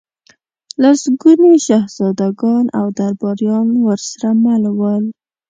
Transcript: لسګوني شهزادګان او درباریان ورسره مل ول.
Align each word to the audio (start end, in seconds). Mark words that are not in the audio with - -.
لسګوني 0.81 1.53
شهزادګان 1.65 2.65
او 2.79 2.85
درباریان 2.99 3.67
ورسره 3.85 4.29
مل 4.43 4.63
ول. 4.79 5.03